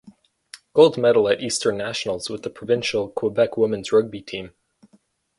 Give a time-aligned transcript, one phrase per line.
[0.73, 4.49] Gold Medal at Eastern Nationals with the Provincial Quebec Women’s Rugby team.